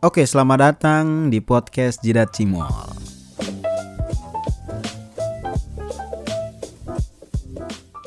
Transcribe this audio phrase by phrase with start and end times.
[0.00, 2.72] Oke, selamat datang di podcast Jidat Cimol.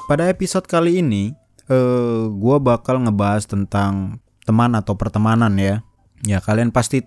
[0.09, 1.37] Pada episode kali ini,
[1.69, 5.85] eh, gue bakal ngebahas tentang teman atau pertemanan ya.
[6.25, 7.05] Ya kalian pasti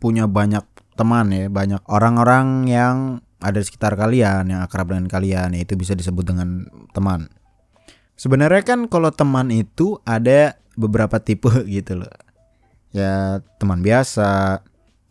[0.00, 0.64] punya banyak
[0.96, 5.76] teman ya, banyak orang-orang yang ada di sekitar kalian, yang akrab dengan kalian, ya itu
[5.76, 7.28] bisa disebut dengan teman.
[8.16, 12.31] Sebenarnya kan kalau teman itu ada beberapa tipe gitu loh.
[12.92, 14.60] Ya teman biasa,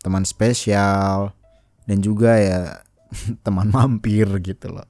[0.02, 1.34] teman spesial,
[1.86, 2.60] dan juga ya
[3.46, 4.86] teman mampir gitu loh.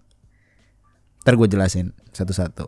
[1.22, 2.66] Ntar gue jelasin satu-satu.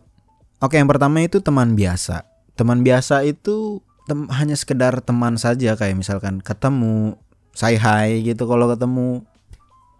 [0.63, 2.23] Oke yang pertama itu teman biasa.
[2.55, 7.19] Teman biasa itu tem hanya sekedar teman saja kayak misalkan ketemu,
[7.51, 9.27] say hi gitu kalau ketemu.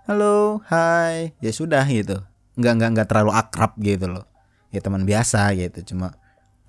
[0.06, 2.22] Halo, hai, ya sudah gitu.
[2.56, 4.26] Nggak nggak nggak terlalu akrab gitu loh.
[4.70, 6.14] Ya teman biasa gitu, cuma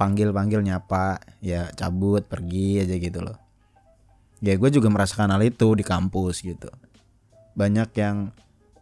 [0.00, 3.36] panggil panggil nyapa, ya cabut pergi aja gitu loh.
[4.46, 6.70] Ya gue juga merasakan hal itu di kampus gitu.
[7.58, 8.30] Banyak yang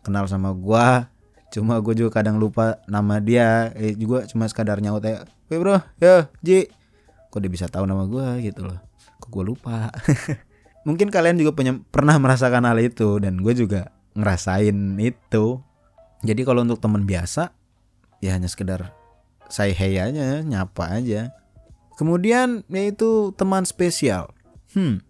[0.04, 1.08] kenal sama gue
[1.48, 3.72] cuma gue juga kadang lupa nama dia.
[3.72, 6.68] Eh, juga cuma sekadar nyaut ya Wih bro ya Ji.
[7.32, 8.76] Kok dia bisa tahu nama gue gitu loh.
[9.24, 9.88] Kok gue lupa?
[10.86, 15.64] Mungkin kalian juga punya pernah merasakan hal itu dan gue juga ngerasain itu.
[16.20, 17.56] Jadi kalau untuk teman biasa
[18.20, 18.92] ya hanya sekedar
[19.48, 21.32] say hey aja nyapa aja.
[21.96, 24.28] Kemudian yaitu teman spesial.
[24.76, 25.00] Hmm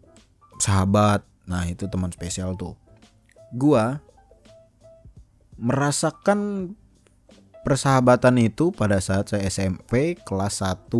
[0.58, 1.24] sahabat.
[1.46, 2.74] Nah itu teman spesial tuh.
[3.54, 4.02] Gua
[5.54, 6.72] merasakan
[7.62, 10.90] persahabatan itu pada saat saya SMP kelas 1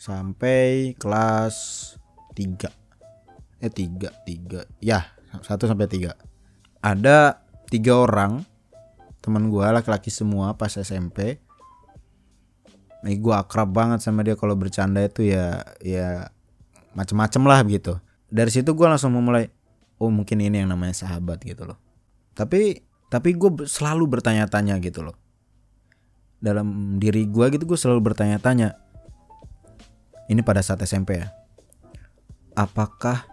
[0.00, 1.54] sampai kelas
[2.34, 2.68] 3
[3.62, 6.10] eh 3 3 ya 1 sampai 3
[6.82, 8.42] ada tiga orang
[9.22, 11.38] teman gua laki-laki semua pas SMP
[13.06, 16.26] Nih gue akrab banget sama dia kalau bercanda itu ya ya
[16.98, 18.02] macem-macem lah gitu.
[18.26, 19.46] Dari situ gue langsung memulai
[20.02, 21.78] oh mungkin ini yang namanya sahabat gitu loh.
[22.34, 25.16] Tapi tapi gue selalu bertanya-tanya gitu loh.
[26.42, 28.76] Dalam diri gue gitu gue selalu bertanya-tanya
[30.26, 31.30] ini pada saat SMP ya?
[32.58, 33.24] Apakah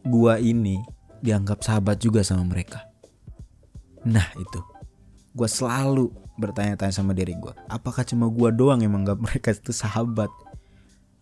[0.00, 0.80] gue ini
[1.20, 2.88] dianggap sahabat juga sama mereka?
[4.08, 4.60] Nah itu.
[5.36, 10.32] Gue selalu bertanya-tanya sama diri gue apakah cuma gue doang yang menganggap mereka itu sahabat?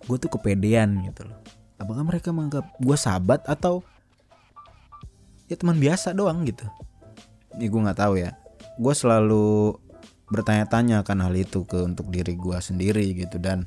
[0.07, 3.87] Gue tuh kepedean gitu loh apakah mereka menganggap gue sahabat atau
[5.47, 6.67] ya teman biasa doang gitu?
[7.57, 8.35] Ya gue nggak tahu ya.
[8.79, 9.79] Gue selalu
[10.29, 13.65] bertanya-tanya akan hal itu ke untuk diri gue sendiri gitu dan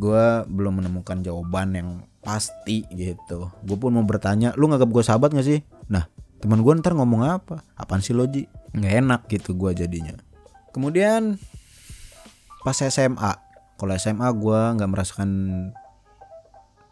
[0.00, 1.88] gue belum menemukan jawaban yang
[2.24, 3.52] pasti gitu.
[3.62, 5.60] Gue pun mau bertanya lu nganggap gue sahabat gak sih?
[5.92, 6.08] Nah
[6.40, 7.62] teman gue ntar ngomong apa?
[7.76, 8.48] Apaan sih loji?
[8.72, 10.16] Nggak enak gitu gue jadinya.
[10.72, 11.36] Kemudian
[12.64, 13.32] pas SMA
[13.76, 15.30] kalau SMA gue nggak merasakan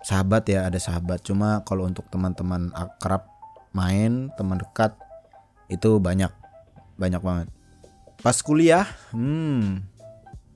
[0.04, 1.24] sahabat ya ada sahabat.
[1.24, 3.24] Cuma kalau untuk teman-teman akrab
[3.74, 4.94] main teman dekat
[5.72, 6.30] itu banyak
[7.00, 7.48] banyak banget.
[8.20, 9.82] Pas kuliah hmm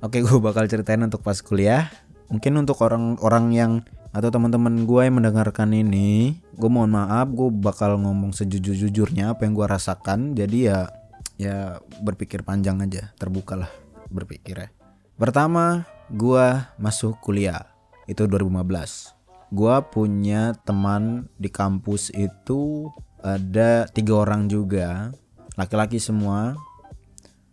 [0.04, 1.88] oke gue bakal ceritain untuk pas kuliah.
[2.28, 3.72] Mungkin untuk orang-orang yang
[4.12, 9.56] atau teman-teman gue yang mendengarkan ini gue mohon maaf gue bakal ngomong sejujur-jujurnya apa yang
[9.56, 10.37] gue rasakan.
[10.37, 10.92] Jadi ya
[11.41, 13.70] ya berpikir panjang aja terbuka lah
[14.10, 14.69] berpikir ya
[15.16, 17.64] pertama gue masuk kuliah.
[18.08, 19.18] Itu 2015
[19.48, 22.92] gue punya teman di kampus itu
[23.25, 25.12] ada tiga orang juga
[25.56, 26.54] laki-laki semua.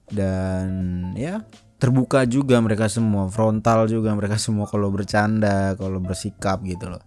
[0.05, 0.69] Dan
[1.17, 1.41] ya
[1.81, 7.01] terbuka juga mereka semua frontal juga mereka semua kalau bercanda kalau bersikap gitu loh.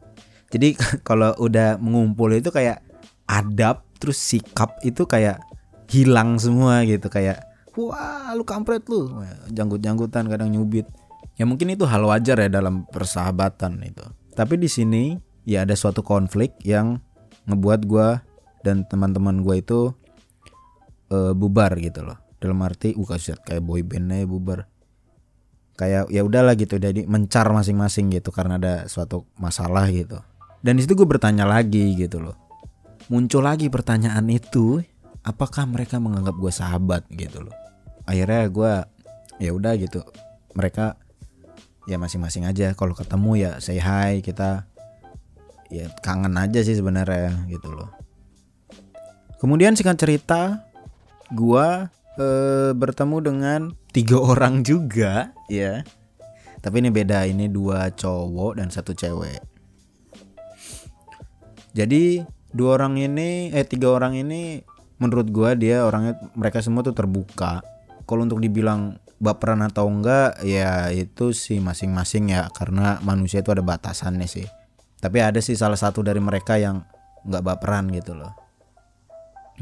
[0.50, 0.74] Jadi
[1.08, 2.82] kalau udah mengumpul itu kayak
[3.28, 5.38] adab terus sikap itu kayak
[5.88, 7.44] hilang semua gitu kayak
[7.78, 9.22] wah lu kampret lu.
[9.52, 10.88] Janggut-janggutan kadang nyubit.
[11.38, 14.02] Ya mungkin itu hal wajar ya dalam persahabatan itu
[14.38, 17.02] tapi di sini ya ada suatu konflik yang
[17.50, 18.08] ngebuat gue
[18.62, 19.90] dan teman-teman gue itu
[21.10, 22.14] uh, bubar gitu loh.
[22.38, 24.70] Dalam arti uh kaset kayak boy bandnya bubar.
[25.74, 30.22] Kayak ya udahlah gitu jadi mencar masing-masing gitu karena ada suatu masalah gitu.
[30.62, 32.38] Dan di situ gue bertanya lagi gitu loh.
[33.10, 34.78] Muncul lagi pertanyaan itu
[35.26, 37.54] apakah mereka menganggap gue sahabat gitu loh?
[38.06, 38.72] Akhirnya gue
[39.42, 40.06] ya udah gitu
[40.54, 40.94] mereka
[41.88, 44.68] ya masing-masing aja kalau ketemu ya say hi kita
[45.72, 47.98] ya kangen aja sih sebenarnya gitu loh
[49.38, 50.66] Kemudian singkat cerita,
[51.30, 52.26] gua e,
[52.74, 53.60] bertemu dengan
[53.94, 55.86] tiga orang juga, ya.
[56.58, 59.38] Tapi ini beda, ini dua cowok dan satu cewek.
[61.70, 64.58] Jadi dua orang ini, eh tiga orang ini,
[64.98, 67.62] menurut gua dia orangnya mereka semua tuh terbuka.
[68.10, 73.62] Kalau untuk dibilang baperan atau enggak, ya itu sih masing-masing ya, karena manusia itu ada
[73.62, 74.46] batasannya sih.
[74.98, 76.82] tapi ada sih salah satu dari mereka yang
[77.22, 78.34] nggak baperan gitu loh.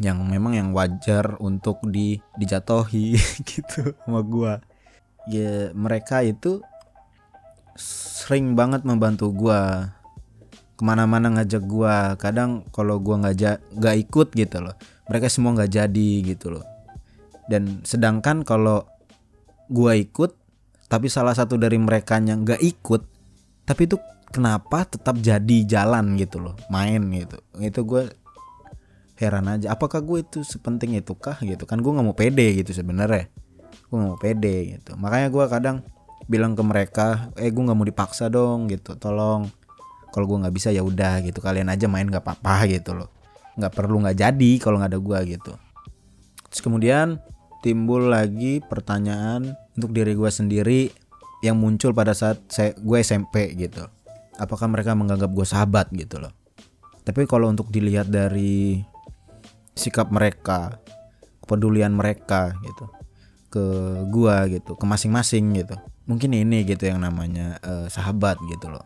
[0.00, 3.16] Yang memang yang wajar untuk di dijatohi
[3.52, 4.64] gitu sama gua.
[5.28, 6.64] Ya mereka itu
[7.76, 9.92] sering banget membantu gua.
[10.76, 12.16] Ke mana-mana ngajak gua.
[12.16, 14.72] Kadang kalau gua nggak nggak ikut gitu loh.
[15.12, 16.64] Mereka semua nggak jadi gitu loh.
[17.44, 18.88] Dan sedangkan kalau
[19.70, 20.34] gua ikut
[20.86, 23.02] tapi salah satu dari mereka yang nggak ikut
[23.66, 23.98] tapi itu
[24.30, 27.38] kenapa tetap jadi jalan gitu loh main gitu.
[27.58, 28.10] Itu gue
[29.16, 31.64] heran aja apakah gue itu sepenting itu kah gitu?
[31.64, 33.26] Kan gue nggak mau pede gitu sebenarnya.
[33.90, 34.94] Gue nggak mau pede gitu.
[35.00, 35.76] Makanya gue kadang
[36.26, 38.94] bilang ke mereka eh gue nggak mau dipaksa dong gitu.
[39.00, 39.48] Tolong
[40.12, 41.42] kalau gue nggak bisa ya udah gitu.
[41.42, 43.10] Kalian aja main nggak apa-apa gitu loh.
[43.56, 45.52] Nggak perlu nggak jadi kalau nggak ada gue gitu.
[46.52, 47.18] Terus kemudian
[47.66, 50.94] timbul lagi pertanyaan untuk diri gue sendiri
[51.42, 53.82] yang muncul pada saat saya gue SMP gitu.
[54.38, 56.30] Apakah mereka menganggap gue sahabat gitu loh.
[57.02, 58.86] Tapi kalau untuk dilihat dari
[59.74, 60.78] sikap mereka
[61.46, 62.86] kepedulian mereka gitu
[63.52, 63.64] ke
[64.10, 65.78] gua gitu ke masing-masing gitu.
[66.10, 68.82] Mungkin ini gitu yang namanya uh, sahabat gitu loh.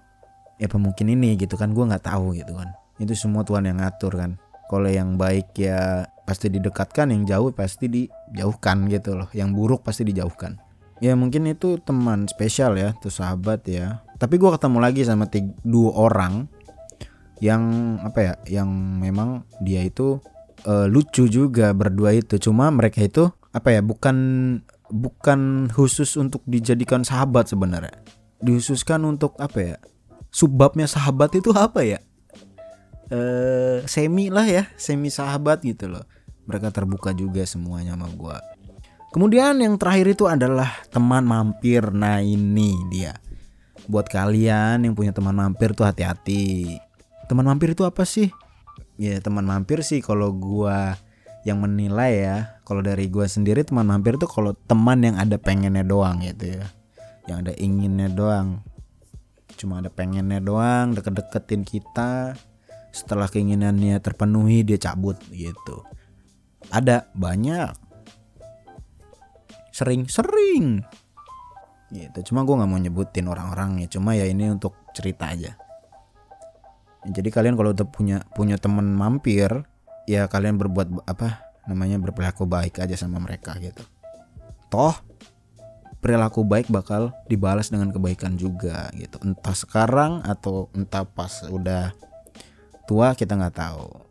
[0.60, 2.68] Ya mungkin ini gitu kan gua nggak tahu gitu kan.
[3.00, 4.36] Itu semua Tuhan yang ngatur kan.
[4.68, 7.88] Kalau yang baik ya pasti didekatkan yang jauh pasti
[8.32, 9.28] dijauhkan gitu loh.
[9.34, 10.58] Yang buruk pasti dijauhkan.
[11.00, 14.04] Ya mungkin itu teman spesial ya tuh sahabat ya.
[14.20, 16.44] Tapi gua ketemu lagi sama tiga, dua orang
[17.40, 18.68] yang apa ya yang
[19.00, 20.20] memang dia itu
[20.68, 22.36] uh, lucu juga berdua itu.
[22.36, 24.16] Cuma mereka itu apa ya bukan
[24.92, 27.96] bukan khusus untuk dijadikan sahabat sebenarnya.
[28.44, 29.76] Dihususkan untuk apa ya
[30.28, 31.98] subbabnya sahabat itu apa ya?
[33.08, 36.04] Eh semi lah ya semi sahabat gitu loh
[36.50, 38.42] mereka terbuka juga semuanya sama gua.
[39.14, 41.94] Kemudian yang terakhir itu adalah teman mampir.
[41.94, 43.14] Nah ini dia.
[43.86, 46.78] Buat kalian yang punya teman mampir tuh hati-hati.
[47.30, 48.30] Teman mampir itu apa sih?
[48.98, 50.98] Ya teman mampir sih kalau gua
[51.46, 52.38] yang menilai ya.
[52.66, 56.66] Kalau dari gua sendiri teman mampir tuh kalau teman yang ada pengennya doang gitu ya.
[57.30, 58.62] Yang ada inginnya doang.
[59.58, 62.38] Cuma ada pengennya doang deket-deketin kita.
[62.90, 65.82] Setelah keinginannya terpenuhi dia cabut gitu
[66.70, 67.74] ada banyak.
[69.70, 70.82] Sering-sering
[71.90, 75.58] gitu cuma gue nggak mau nyebutin orang-orangnya cuma ya ini untuk cerita aja.
[77.00, 79.50] Jadi kalian kalau udah punya punya teman mampir
[80.06, 83.82] ya kalian berbuat apa namanya berperilaku baik aja sama mereka gitu.
[84.70, 84.94] Toh
[86.00, 89.18] perilaku baik bakal dibalas dengan kebaikan juga gitu.
[89.26, 91.90] Entah sekarang atau entah pas udah
[92.86, 94.09] tua kita nggak tahu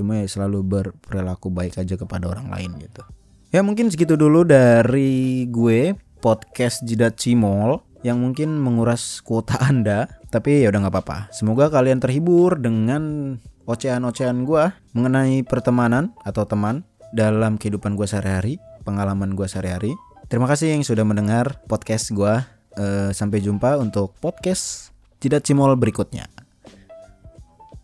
[0.00, 3.04] cuma ya selalu berperilaku baik aja kepada orang lain gitu
[3.52, 5.92] ya mungkin segitu dulu dari gue
[6.24, 11.18] podcast jidat cimol yang mungkin menguras kuota Anda, tapi ya udah nggak apa-apa.
[11.32, 13.36] Semoga kalian terhibur dengan
[13.68, 16.82] ocehan-ocehan gue mengenai pertemanan atau teman
[17.12, 18.56] dalam kehidupan gue sehari-hari,
[18.86, 19.92] pengalaman gue sehari-hari.
[20.30, 22.34] Terima kasih yang sudah mendengar podcast gue.
[22.70, 26.30] Uh, sampai jumpa untuk podcast Jidat Cimol berikutnya.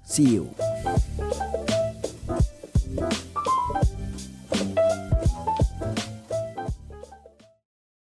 [0.06, 0.54] See you.